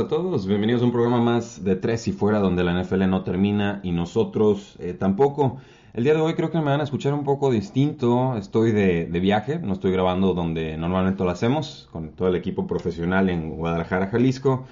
[0.00, 3.22] A todos, bienvenidos a un programa más de Tres y Fuera donde la NFL no
[3.22, 5.58] termina y nosotros eh, tampoco.
[5.92, 9.04] El día de hoy creo que me van a escuchar un poco distinto, estoy de,
[9.20, 14.06] viaje, no estoy grabando donde normalmente lo hacemos, con todo el equipo profesional en Guadalajara,
[14.06, 14.64] Jalisco,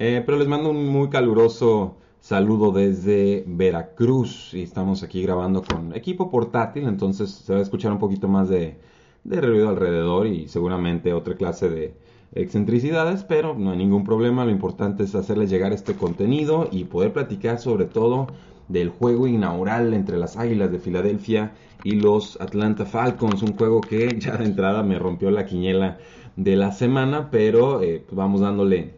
[0.00, 4.52] eh, pero les mando un muy caluroso saludo desde Veracruz.
[4.52, 8.48] Y estamos aquí grabando con equipo portátil, entonces se va a escuchar un poquito más
[8.48, 8.80] de,
[9.24, 11.94] de ruido alrededor y seguramente otra clase de
[12.34, 14.44] excentricidades, pero no hay ningún problema.
[14.44, 18.28] Lo importante es hacerles llegar este contenido y poder platicar sobre todo
[18.68, 21.52] del juego inaugural entre las Águilas de Filadelfia
[21.84, 25.98] y los Atlanta Falcons, un juego que ya de entrada me rompió la quiñela
[26.36, 28.94] de la semana, pero eh, pues vamos dándole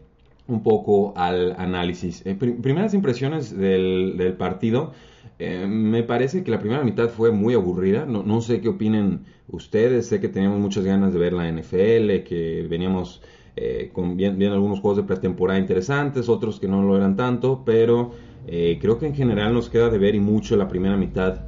[0.47, 2.25] un poco al análisis.
[2.25, 4.93] Eh, primeras impresiones del, partido.
[5.39, 8.05] Eh, me parece que la primera mitad fue muy aburrida.
[8.05, 10.07] No, no, sé qué opinen ustedes.
[10.07, 13.21] Sé que teníamos muchas ganas de ver la NFL, que veníamos
[13.55, 18.11] eh, con bien, algunos juegos de pretemporada interesantes, otros que no lo eran tanto, pero
[18.47, 21.41] creo que en general nos queda de ver y mucho la primera mitad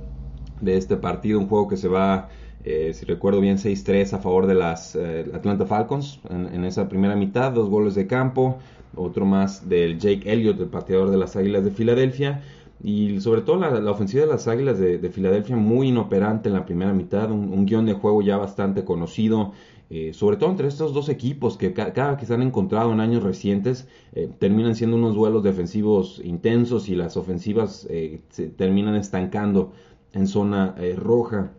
[0.61, 1.39] de este partido.
[1.39, 2.29] Un juego que se va,
[2.63, 7.51] si recuerdo bien, 6-3 a favor de las Atlanta Falcons en, en esa primera mitad,
[7.51, 8.57] dos goles de campo
[8.97, 12.41] otro más del Jake Elliott, el pateador de las Águilas de Filadelfia.
[12.83, 16.93] Y sobre todo la, ofensiva de las Águilas de, Filadelfia muy inoperante en la primera
[16.93, 19.53] mitad, un, guion de juego ya bastante conocido,
[19.89, 23.23] eh, sobre todo entre estos dos equipos que cada que se han encontrado en años
[23.23, 29.71] recientes eh, terminan siendo unos duelos defensivos intensos y las ofensivas eh, se terminan estancando
[30.13, 31.51] en zona roja.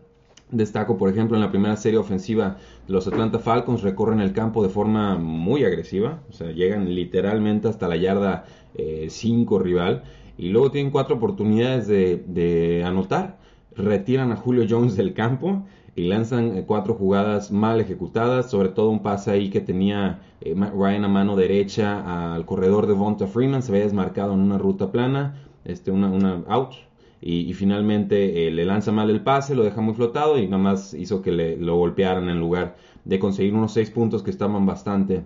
[0.51, 2.57] Destaco, por ejemplo, en la primera serie ofensiva,
[2.87, 7.87] los Atlanta Falcons recorren el campo de forma muy agresiva, o sea, llegan literalmente hasta
[7.87, 8.45] la yarda
[9.07, 10.03] 5 eh, rival
[10.39, 13.37] y luego tienen cuatro oportunidades de, anotar,
[13.75, 15.65] retiran a Julio Jones del campo
[15.97, 20.55] y lanzan eh, cuatro jugadas mal ejecutadas, sobre todo un pase ahí que tenía eh,
[20.55, 24.93] Ryan a mano derecha al corredor de Vonta Freeman, se había desmarcado en una ruta
[24.93, 26.71] plana, este, una, una out,
[27.21, 30.93] y, finalmente eh, le lanza mal el pase, lo deja muy flotado y nada más
[30.93, 35.23] hizo que le, lo golpearan en lugar de conseguir unos seis puntos que estaban bastante,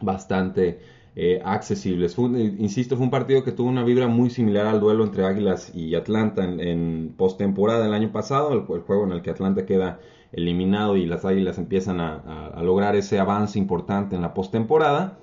[0.00, 0.78] bastante
[1.18, 2.14] eh, accesibles.
[2.18, 5.94] insisto, fue un partido que tuvo una vibra muy similar al duelo entre Águilas y
[5.94, 9.98] Atlanta en, postemporada del año pasado, el, juego en el que Atlanta queda
[10.32, 15.18] eliminado y las Águilas empiezan a, a lograr ese avance importante en la postemporada.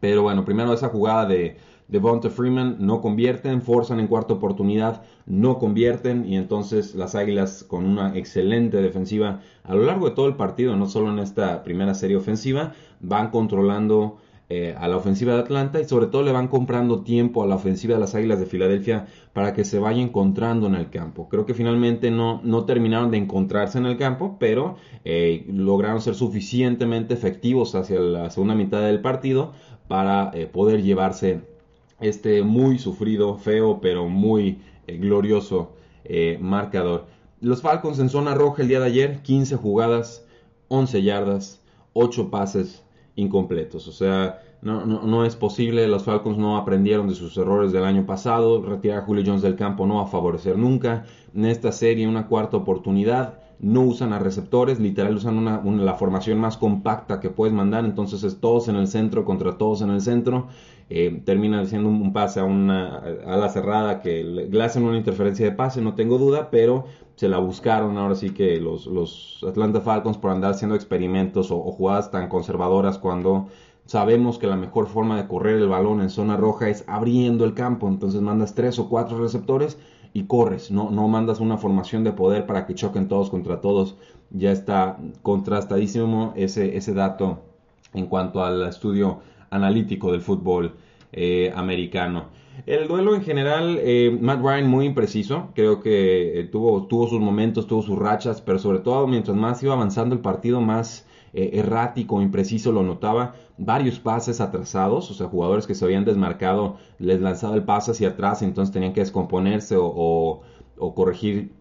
[0.00, 1.58] Pero bueno, primero esa jugada de
[1.88, 7.84] Devonta Freeman no convierten, forzan en cuarta oportunidad, no convierten y entonces las Águilas con
[7.84, 11.94] una excelente defensiva a lo largo de todo el partido, no solo en esta primera
[11.94, 14.18] serie ofensiva, van controlando
[14.50, 17.56] eh, a la ofensiva de Atlanta y sobre todo le van comprando tiempo a la
[17.56, 21.28] ofensiva de las Águilas de Filadelfia para que se vaya encontrando en el campo.
[21.28, 26.14] Creo que finalmente no, no terminaron de encontrarse en el campo, pero eh, lograron ser
[26.14, 29.52] suficientemente efectivos hacia la segunda mitad del partido
[29.86, 31.42] para eh, poder llevarse
[32.00, 35.74] este muy sufrido, feo, pero muy glorioso
[36.40, 37.04] marcador.
[37.42, 40.26] Los Falcons en zona roja el día de ayer, 15 jugadas,
[40.68, 41.60] 11 yardas,
[41.92, 42.82] 8 pases
[43.18, 43.86] incompletos.
[43.88, 47.84] O sea, no, no, no, es posible, los Falcons no aprendieron de sus errores del
[47.84, 51.04] año pasado, retirar a Julio Jones del campo no va a favorecer nunca.
[51.34, 56.38] En esta serie una cuarta oportunidad, no usan a receptores, literal usan una, la formación
[56.38, 60.00] más compacta que puedes mandar, entonces es todos en el centro contra todos en el
[60.00, 60.46] centro,
[60.90, 65.52] eh, termina siendo un, pase a una ala cerrada que le, hacen una interferencia de
[65.52, 66.84] pase, no tengo duda, pero
[67.16, 71.56] se la buscaron ahora sí que los, los Atlanta Falcons por andar haciendo experimentos o,
[71.56, 73.48] o jugadas tan conservadoras cuando
[73.88, 77.54] sabemos que la mejor forma de correr el balón en zona roja es abriendo el
[77.54, 79.78] campo, entonces mandas tres o cuatro receptores
[80.12, 83.96] y corres, no, no mandas una formación de poder para que choquen todos contra todos.
[84.30, 87.40] Ya está contrastadísimo ese, ese dato
[87.94, 90.74] en cuanto al estudio analítico del fútbol
[91.12, 92.26] eh, americano.
[92.66, 97.20] El duelo en general, eh, Matt Ryan muy impreciso, creo que eh, tuvo, tuvo sus
[97.20, 101.50] momentos, tuvo sus rachas, pero sobre todo mientras más iba avanzando el partido, más eh,
[101.54, 103.34] errático, impreciso, lo notaba.
[103.56, 108.10] Varios pases atrasados, o sea, jugadores que se habían desmarcado, les lanzaba el pase hacia
[108.10, 110.42] atrás, entonces tenían que descomponerse o,
[110.94, 111.52] corregir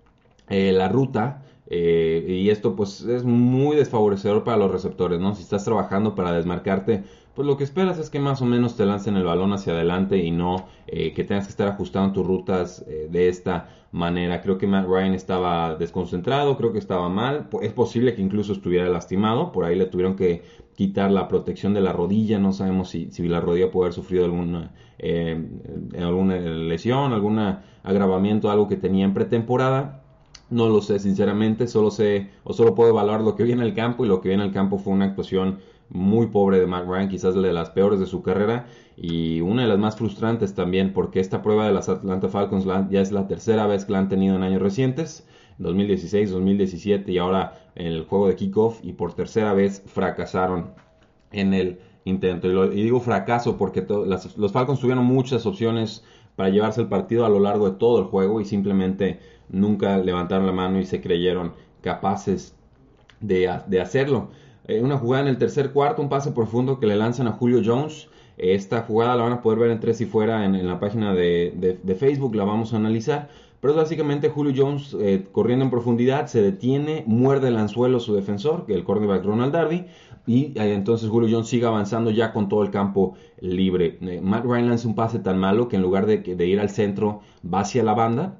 [0.50, 1.44] eh, la ruta.
[1.69, 5.36] Eh, y esto pues es muy desfavorecedor para los receptores, ¿no?
[5.36, 7.04] Si estás trabajando para desmarcarte,
[7.36, 10.18] pues lo que esperas es que más o menos te lancen el balón hacia adelante
[10.18, 14.42] y no eh, que tengas que estar ajustando tus rutas eh, de esta manera.
[14.42, 18.88] Creo que Matt Ryan estaba desconcentrado, creo que estaba mal, es posible que incluso estuviera
[18.88, 20.44] lastimado, por ahí le tuvieron que
[20.75, 24.25] quitar la protección de la rodilla, no sabemos si, si la rodilla puede haber sufrido
[24.25, 24.72] alguna,
[25.98, 27.40] alguna lesión, algún
[27.84, 30.06] agravamiento, algo que tenía en pretemporada
[30.50, 33.74] no lo sé, sinceramente, solo sé o solo puedo evaluar lo que vi en el
[33.74, 35.60] campo y lo que vi en el campo fue una actuación
[35.90, 38.68] muy pobre de Matt quizás de las peores de su carrera
[38.98, 43.02] y una de las más frustrantes también porque esta prueba de las Atlanta Falcons ya
[43.02, 45.26] es la tercera vez que la han tenido en años recientes,
[45.60, 50.72] 2016, 2017 y ahora en el juego de kickoff y por tercera vez fracasaron
[51.32, 52.48] en el intento.
[52.72, 56.04] Y, digo fracaso porque los Falcons tuvieron muchas opciones
[56.38, 59.19] para llevarse el partido a lo largo de todo el juego y simplemente
[59.50, 61.51] nunca levantaron la mano y se creyeron
[61.81, 62.56] capaces
[63.19, 63.50] de,
[63.81, 64.30] hacerlo.
[64.68, 67.62] Eh, una jugada en el tercer cuarto, un pase profundo que le lanzan a Julio
[67.66, 68.07] Jones.
[68.38, 71.95] Esta jugada la van a poder ver en tres y fuera en, la página de,
[72.00, 73.30] Facebook, la vamos a analizar.
[73.60, 78.13] Pero es básicamente Julio Jones eh, corriendo en profundidad, se detiene, muerde el anzuelo su
[78.13, 79.88] defensor, el cornerback Ronald Darby,
[80.27, 83.97] y eh, entonces Julio Jones sigue avanzando ya con todo el campo libre.
[84.21, 87.21] Matt Ryan lanza un pase tan malo que en lugar de, ir al centro
[87.51, 88.38] va hacia la banda,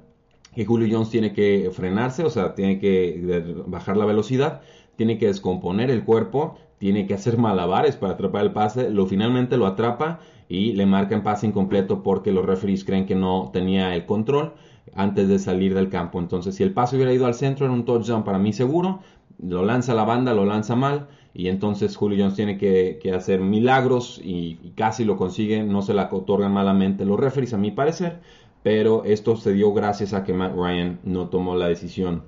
[0.54, 4.60] que Julio Jones tiene que frenarse, o sea, tiene que bajar la velocidad,
[4.96, 9.56] tiene que descomponer el cuerpo, tiene que hacer malabares para atrapar el pase, lo finalmente
[9.56, 14.04] lo atrapa y le marcan pase incompleto porque los referees creen que no tenía el
[14.04, 14.52] control
[14.94, 16.18] antes de salir del campo.
[16.18, 19.00] Entonces, si el pase hubiera ido al centro, era un touchdown para mí seguro,
[19.40, 21.08] lo lanza la banda, lo lanza mal
[21.38, 26.08] y entonces Julio Jones tiene que, hacer milagros y, casi lo consigue, no se la
[26.10, 28.18] otorgan malamente los referees a mi parecer,
[28.64, 32.24] pero esto se dio gracias a que Matt Ryan no tomó la decisión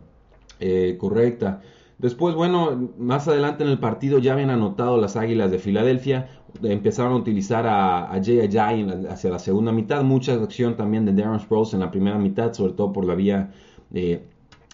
[0.60, 1.60] eh, correcta.
[1.98, 6.28] Después, bueno, más adelante en el partido ya habían anotado las Águilas de Filadelfia,
[6.62, 11.14] empezaron a utilizar a, a Jay Ajay hacia la segunda mitad, mucha acción también de
[11.20, 13.50] Darren Sproles en la primera mitad, sobre todo por la vía
[13.92, 14.22] eh,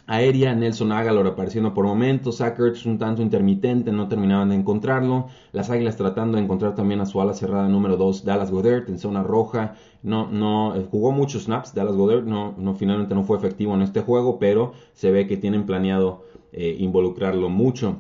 [0.07, 5.71] aérea, Nelson Aguilar apareciendo por momentos, Zach un tanto intermitente, no terminaban de encontrarlo, las
[5.71, 9.23] Águilas tratando de encontrar también a su ala cerrada número 2, Dallas Goddard en zona
[9.23, 13.75] roja, no, no, eh, jugó muchos snaps, Dallas Goddard no, no, finalmente no fue efectivo
[13.75, 17.97] en este juego, pero se ve que tienen planeado eh, involucrarlo mucho.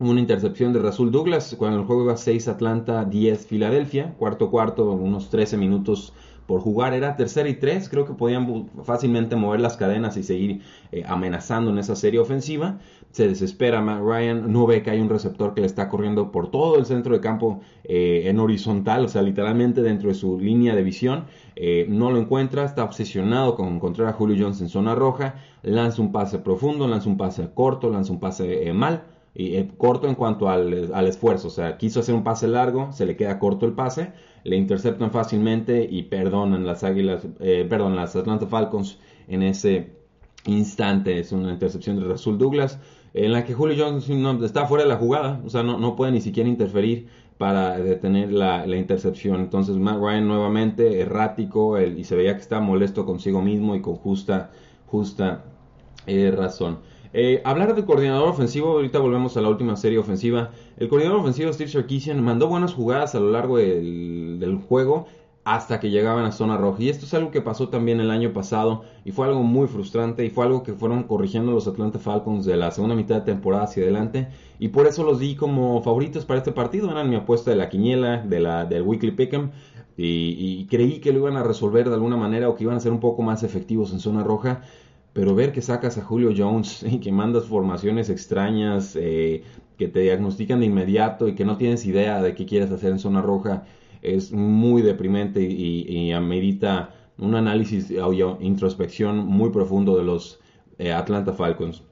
[0.00, 4.92] Una intercepción de Rasul Douglas cuando el juego iba 6 Atlanta, 10 Filadelfia, cuarto cuarto,
[4.92, 6.12] unos 13 minutos
[6.48, 6.94] por jugar.
[6.94, 7.90] Era tercera y tres.
[7.90, 12.78] Creo que podían fácilmente mover las cadenas y seguir eh, amenazando en esa serie ofensiva.
[13.10, 14.50] Se desespera Matt Ryan.
[14.50, 17.20] No ve que hay un receptor que le está corriendo por todo el centro de
[17.20, 21.24] campo eh, en horizontal, o sea, literalmente dentro de su línea de visión.
[21.54, 22.64] Eh, no lo encuentra.
[22.64, 25.34] Está obsesionado con encontrar a Julio Jones en zona roja.
[25.62, 29.02] Lanza un pase profundo, lanza un pase corto, lanza un pase mal
[29.40, 33.06] y corto en cuanto al, al, esfuerzo, o sea, quiso hacer un pase largo, se
[33.06, 34.12] le queda corto el pase,
[34.42, 38.98] le interceptan fácilmente y perdonan las Águilas, eh, perdón, las Atlanta Falcons
[39.28, 39.92] en ese
[40.44, 41.20] instante.
[41.20, 42.80] Es una intercepción de Rasul Douglas
[43.14, 45.94] en la que Julio Jones no, está fuera de la jugada, o sea, no, no
[45.94, 47.06] puede ni siquiera interferir
[47.38, 49.40] para detener la, la intercepción.
[49.40, 53.94] Entonces Matt Ryan nuevamente errático y se veía que estaba molesto consigo mismo y con
[53.94, 54.50] justa,
[54.86, 55.44] justa
[56.08, 56.78] eh, razón.
[57.14, 60.50] Eh, hablar de coordinador ofensivo, ahorita volvemos a la última serie ofensiva.
[60.76, 65.06] El coordinador ofensivo Steve Sarkisian mandó buenas jugadas a lo largo del, juego
[65.44, 66.82] hasta que llegaban a zona roja.
[66.82, 70.24] Y esto es algo que pasó también el año pasado y fue algo muy frustrante
[70.26, 73.64] y fue algo que fueron corrigiendo los Atlanta Falcons de la segunda mitad de temporada
[73.64, 74.28] hacia adelante.
[74.58, 76.90] Y por eso los di como favoritos para este partido.
[76.90, 79.50] Eran mi apuesta de la quiniela, de la, del Weekly Pick'em.
[79.96, 82.80] Y, y creí que lo iban a resolver de alguna manera o que iban a
[82.80, 84.62] ser un poco más efectivos en zona roja
[85.12, 89.42] pero ver que sacas a Julio Jones y que mandas formaciones extrañas, eh,
[89.76, 92.98] que te diagnostican de inmediato y que no tienes idea de qué quieres hacer en
[92.98, 93.64] zona roja,
[94.02, 100.40] es muy deprimente y, amerita un análisis o introspección muy profundo de los
[100.78, 101.82] eh, Atlanta Falcons.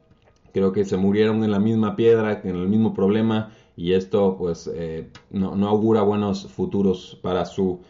[0.53, 4.71] Creo que se murieron en la misma piedra, en el mismo problema y esto pues
[4.73, 7.81] eh, no, no, augura buenos futuros para su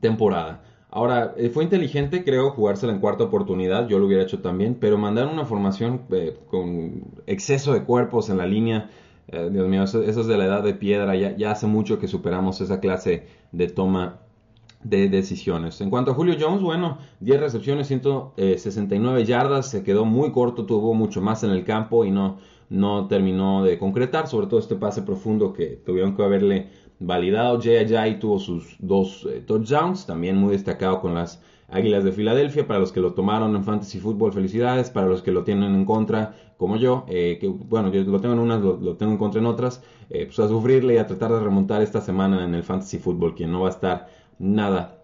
[0.00, 0.62] temporada.
[0.94, 4.98] Ahora, eh, fue inteligente, creo, jugársela en cuarta oportunidad, yo lo hubiera hecho también, pero
[4.98, 8.90] mandar una formación eh, con exceso de cuerpos en la línea,
[9.28, 12.60] eh, Dios mío, eso, es de la edad de piedra, ya, hace mucho que superamos
[12.60, 14.18] esa clase de toma
[14.84, 15.80] de decisiones.
[15.80, 20.92] En cuanto a Julio Jones, bueno, 10 recepciones, 169 yardas, se quedó muy corto, tuvo
[20.92, 22.36] mucho más en el campo y no,
[22.68, 26.68] no terminó de concretar, sobre todo este pase profundo que tuvieron que haberle
[27.06, 27.60] validado.
[27.60, 31.40] Jay tuvo sus dos eh, touchdowns, también muy destacado con las
[31.72, 35.32] Águilas de Filadelfia, para los que lo tomaron en Fantasy Football, felicidades, para los que
[35.32, 38.96] lo tienen en contra, como yo, eh, que bueno, yo lo tengo en unas, lo,
[38.96, 42.02] tengo en contra en otras, eh, pues a sufrirle y a tratar de remontar esta
[42.02, 44.98] semana en el Fantasy Football, que no va a estar nada,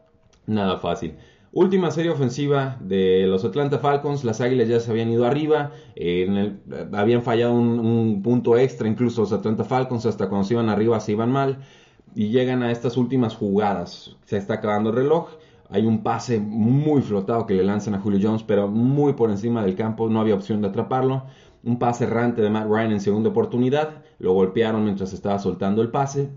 [0.47, 1.15] nada fácil.
[1.53, 5.73] Última serie ofensiva de los Atlanta Falcons, las Águilas ya se habían ido arriba,
[6.93, 11.01] habían fallado un, un, punto extra incluso los Atlanta Falcons, hasta cuando se iban arriba
[11.01, 11.61] se iban mal,
[12.15, 15.29] y llegan a estas últimas jugadas, se está acabando el reloj,
[15.71, 19.63] hay un pase muy flotado que le lanzan a Julio Jones, pero muy por encima
[19.63, 21.25] del campo, no había opción de atraparlo.
[21.63, 25.91] Un pase errante de Matt Ryan en segunda oportunidad, lo golpearon mientras estaba soltando el
[25.91, 26.31] pase.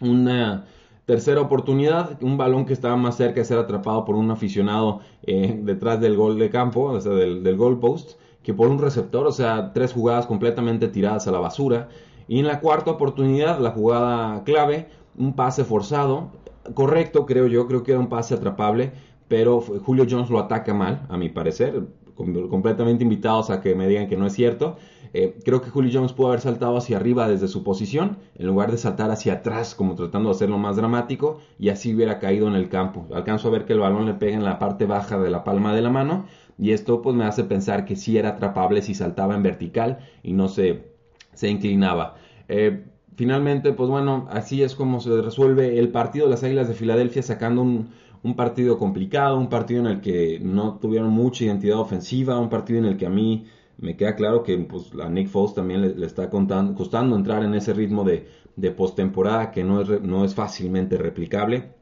[0.00, 0.66] Una
[1.06, 5.58] tercera oportunidad, un balón que estaba más cerca de ser atrapado por un aficionado eh,
[5.62, 9.32] detrás del gol de campo, o sea, del, del post, que por un receptor, o
[9.32, 11.88] sea, tres jugadas completamente tiradas a la basura.
[12.28, 16.30] Y en la cuarta oportunidad, la jugada clave, un pase forzado,
[16.74, 18.92] correcto, creo yo, creo que era un pase atrapable,
[19.28, 21.82] pero Julio Jones lo ataca mal, a mi parecer,
[22.14, 24.76] completamente invitados a que me digan que no es cierto.
[25.12, 28.70] Eh, creo que Julio Jones pudo haber saltado hacia arriba desde su posición, en lugar
[28.70, 32.54] de saltar hacia atrás, como tratando de hacerlo más dramático, y así hubiera caído en
[32.54, 33.06] el campo.
[33.14, 35.74] Alcanzo a ver que el balón le pega en la parte baja de la palma
[35.74, 36.26] de la mano,
[36.58, 40.32] y esto pues me hace pensar que sí era atrapable si saltaba en vertical y
[40.32, 40.92] no se,
[41.34, 42.16] se inclinaba.
[42.48, 42.84] Eh,
[43.16, 47.22] finalmente, pues bueno, así es como se resuelve el partido de las Águilas de Filadelfia
[47.22, 47.88] sacando un,
[48.36, 52.86] partido complicado, un partido en el que no tuvieron mucha identidad ofensiva, un partido en
[52.86, 53.46] el que a mí
[53.78, 57.72] me queda claro que pues, a Nick Foles también le, está costando entrar en ese
[57.72, 61.76] ritmo de, de postemporada que no es, no es fácilmente replicable.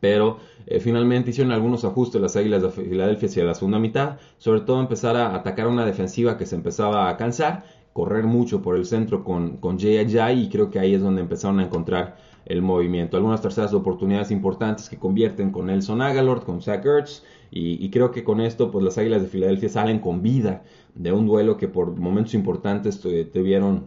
[0.00, 4.62] Pero eh, finalmente hicieron algunos ajustes las Águilas de Filadelfia hacia la segunda mitad, sobre
[4.62, 8.84] todo empezar a atacar una defensiva que se empezaba a cansar correr mucho por el
[8.84, 10.06] centro con, con Jay
[10.40, 13.16] y creo que ahí es donde empezaron a encontrar el movimiento.
[13.16, 18.24] Algunas terceras oportunidades importantes que convierten con Nelson Agalord, con Zach Ertz y, creo que
[18.24, 20.62] con esto pues las Águilas de Filadelfia salen con vida
[20.94, 23.86] de un duelo que por momentos importantes tuvieron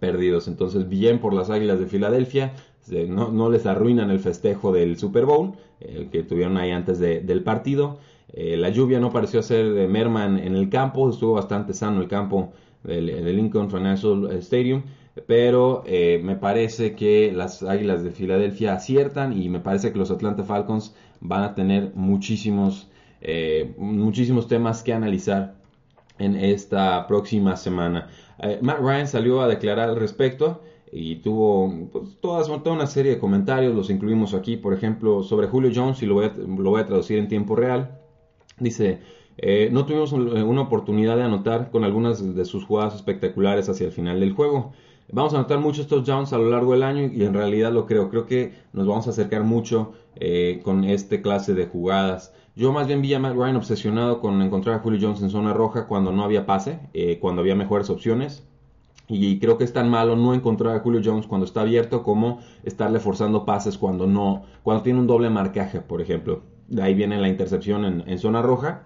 [0.00, 0.48] perdidos.
[0.48, 2.54] Entonces bien por las Águilas de Filadelfia,
[3.08, 7.42] no, no, les arruinan el festejo del Super Bowl el que tuvieron ahí antes del
[7.42, 7.98] partido.
[8.32, 12.08] Eh, la lluvia no pareció ser de merman en el campo, estuvo bastante sano el
[12.08, 13.06] campo del,
[13.36, 14.82] Lincoln Financial Stadium.
[15.26, 20.12] Pero eh, me parece que las Águilas de Filadelfia aciertan y me parece que los
[20.12, 22.88] Atlanta Falcons van a tener muchísimos,
[23.20, 25.56] eh, muchísimos temas que analizar
[26.18, 28.08] en esta próxima semana.
[28.60, 33.74] Matt Ryan salió a declarar al respecto y tuvo pues, toda, una serie de comentarios,
[33.74, 37.56] los incluimos aquí, por ejemplo, sobre Julio Jones y lo voy a traducir en tiempo
[37.56, 37.97] real.
[38.60, 39.00] Dice,
[39.38, 43.86] eh, no tuvimos eh, una oportunidad de anotar con algunas de sus jugadas espectaculares hacia
[43.86, 44.72] el final del juego.
[45.10, 48.10] Vamos a anotar muchos touchdowns a lo largo del año y en realidad lo creo.
[48.10, 52.34] Creo que nos vamos a acercar mucho eh, con este clase de jugadas.
[52.56, 55.54] Yo más bien vi a Matt Ryan obsesionado con encontrar a Julio Jones en zona
[55.54, 56.80] roja cuando no había pase,
[57.20, 58.42] cuando había mejores opciones.
[59.06, 62.40] Y creo que es tan malo no encontrar a Julio Jones cuando está abierto como
[62.64, 66.42] estarle forzando pases cuando no, cuando tiene un doble marcaje, por ejemplo.
[66.68, 68.82] De ahí viene la intercepción en zona roja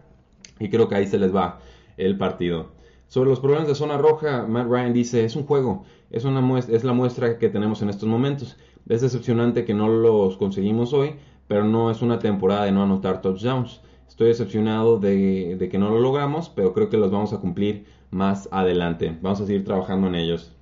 [0.59, 1.61] y creo que ahí se les va
[1.97, 2.71] el partido.
[3.13, 6.75] Sobre los problemas de zona roja, Matt Ryan dice, es un juego, es, una muestra,
[6.75, 8.57] es la muestra que tenemos en estos momentos.
[8.89, 13.21] Es decepcionante que no los conseguimos hoy, pero no es una temporada de no anotar
[13.21, 13.83] touchdowns.
[14.09, 18.49] Estoy decepcionado de, que no lo logramos, pero creo que los vamos a cumplir más
[18.51, 19.15] adelante.
[19.21, 20.55] Vamos a seguir trabajando en ellos.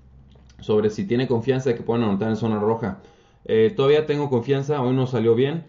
[0.58, 3.00] Sobre si tiene confianza de que puedan anotar en zona roja.
[3.44, 5.66] Eh, todavía tengo confianza, hoy no salió bien,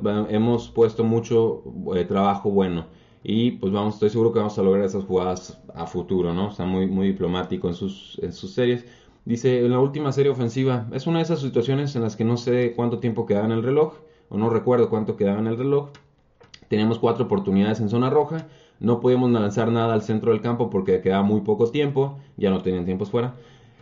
[0.00, 1.62] pero hemos puesto mucho
[1.94, 2.86] eh, trabajo bueno
[3.26, 6.50] y pues vamos, estoy seguro que vamos a lograr esas jugadas a futuro, ¿no?
[6.50, 8.20] Está muy, muy diplomático en sus,
[8.52, 8.84] series.
[9.24, 12.36] Dice, en la última serie ofensiva, es una de esas situaciones en las que no
[12.36, 13.94] sé cuánto tiempo quedaba en el reloj,
[14.28, 15.88] o no recuerdo cuánto quedaba en el reloj.
[16.68, 18.46] Teníamos cuatro oportunidades en zona roja,
[18.78, 22.60] no podíamos lanzar nada al centro del campo porque quedaba muy poco tiempo, ya no
[22.60, 23.36] tenían tiempos fuera.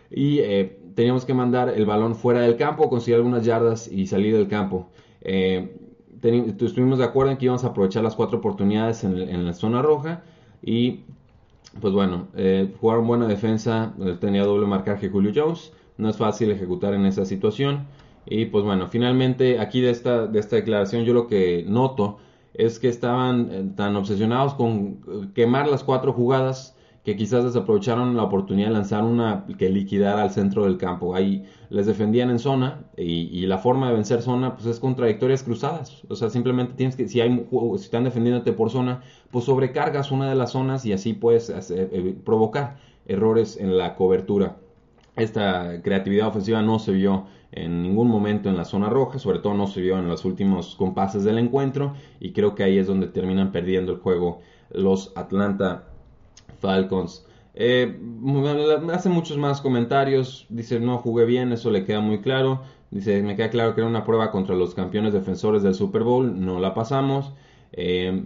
[0.09, 4.37] Y eh, teníamos que mandar el balón fuera del campo, conseguir algunas yardas y salir
[4.37, 4.87] del campo.
[5.19, 5.75] Eh,
[6.23, 10.23] estuvimos de acuerdo en que íbamos a aprovechar las cuatro oportunidades en, la zona roja
[10.61, 11.01] y
[11.81, 16.93] pues bueno, eh, jugaron buena defensa, tenía doble marcaje Julio Jones, no es fácil ejecutar
[16.93, 17.87] en esa situación
[18.25, 22.19] y pues bueno, finalmente aquí de esta, de esta declaración yo lo que noto
[22.53, 28.15] es que estaban eh, tan obsesionados con eh, quemar las cuatro jugadas que quizás desaprovecharon
[28.15, 31.15] la oportunidad de lanzar una que liquidara al centro del campo.
[31.15, 35.43] Ahí les defendían en zona y, la forma de vencer zona pues es con trayectorias
[35.43, 36.03] cruzadas.
[36.09, 40.29] O sea, simplemente tienes que, si, hay, si están defendiéndote por zona, pues sobrecargas una
[40.29, 44.55] de las zonas y así puedes eh, provocar errores en la cobertura.
[45.17, 49.53] esta creatividad ofensiva no se vio en ningún momento en la zona roja, sobre todo
[49.53, 53.07] no se vio en los últimos compases del encuentro y creo que ahí es donde
[53.07, 54.39] terminan perdiendo el juego
[54.71, 55.92] los Atlanta
[56.63, 57.25] Falcons.
[57.55, 57.99] Eh,
[58.91, 62.61] hace muchos más comentarios, dice no jugué bien, eso le queda muy claro.
[62.89, 66.39] Dice, me queda claro que era una prueba contra los campeones defensores del Super Bowl,
[66.45, 67.33] no la pasamos.
[67.73, 68.23] Eh,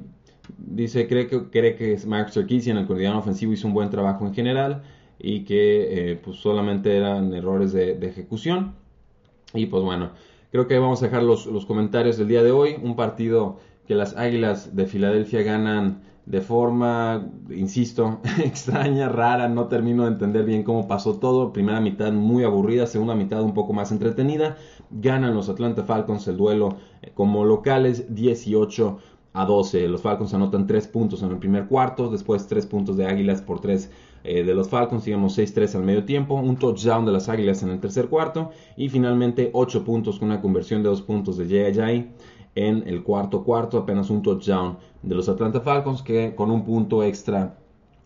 [0.58, 4.34] dice, cree que, cree que Mark Sarkisian, el coordinador ofensivo, hizo un buen trabajo en
[4.34, 4.84] general
[5.20, 8.76] y que eh, pues solamente eran errores de, ejecución.
[9.54, 10.12] Y pues bueno,
[10.52, 12.76] creo que vamos a dejar los, los, comentarios del día de hoy.
[12.82, 19.48] Un partido que las Águilas de Filadelfia ganan de forma, insisto, extraña, rara.
[19.48, 21.54] No termino de entender bien cómo pasó todo.
[21.54, 24.58] Primera mitad muy aburrida, segunda mitad un poco más entretenida.
[24.92, 28.98] Ganan los Atlanta Falcons el duelo eh, como locales 18
[29.34, 29.88] a 12.
[29.88, 33.62] Los Falcons anotan 3 puntos en el primer cuarto, después 3 puntos de Águilas por
[33.62, 33.90] 3
[34.24, 37.70] eh, de los Falcons, digamos 6-3 al medio tiempo, un touchdown de las Águilas en
[37.70, 42.12] el tercer cuarto y finalmente 8 puntos con una conversión de 2 puntos de Jay
[42.58, 47.04] en el cuarto cuarto, apenas un touchdown de los Atlanta Falcons que con un punto
[47.04, 47.56] extra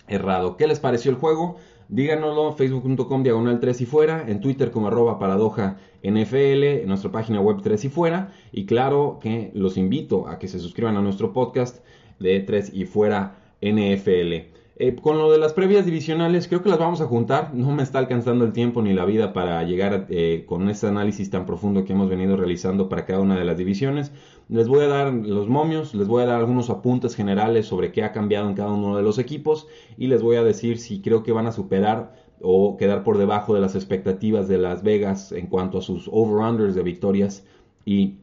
[0.09, 0.57] errado.
[0.57, 1.55] ¿Qué les pareció el juego?
[1.87, 7.39] Díganoslo, facebook.com diagonal 3 y fuera, en Twitter como arroba paradoja NFL, en nuestra página
[7.39, 11.31] web 3 y fuera, y claro que los invito a que se suscriban a nuestro
[11.31, 11.85] podcast
[12.19, 14.60] de 3 y fuera NFL.
[14.83, 17.53] Eh, con lo de las previas divisionales, creo que las vamos a juntar.
[17.53, 21.29] No me está alcanzando el tiempo ni la vida para llegar eh, con este análisis
[21.29, 24.11] tan profundo que hemos venido realizando para cada una de las divisiones.
[24.49, 28.03] Les voy a dar los momios, les voy a dar algunos apuntes generales sobre qué
[28.03, 29.67] ha cambiado en cada uno de los equipos
[29.99, 33.53] y les voy a decir si creo que van a superar o quedar por debajo
[33.53, 37.45] de las expectativas de Las Vegas en cuanto a sus over-unders de victorias
[37.85, 38.15] y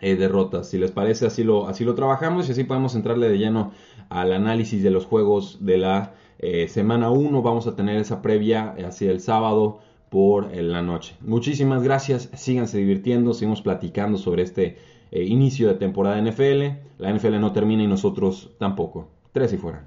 [0.00, 0.68] eh, derrotas.
[0.68, 3.72] Si les parece, así lo, así lo trabajamos y así podemos entrarle de lleno
[4.08, 7.42] al análisis de los juegos de la eh, semana 1.
[7.42, 11.16] Vamos a tener esa previa hacia el sábado por eh, la noche.
[11.20, 14.78] Muchísimas gracias, síganse divirtiendo, seguimos platicando sobre este
[15.12, 16.98] inicio de temporada NFL.
[16.98, 19.08] La NFL no termina y nosotros tampoco.
[19.32, 19.84] Tres y fuera.